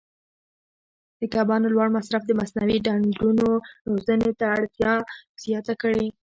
د 1.19 1.21
کبانو 1.33 1.67
لوړ 1.75 1.87
مصرف 1.97 2.21
د 2.25 2.31
مصنوعي 2.39 2.77
ډنډونو 2.85 3.47
روزنې 3.89 4.31
ته 4.39 4.45
اړتیا 4.55 4.93
زیاته 5.43 5.73
کړې. 5.81 6.05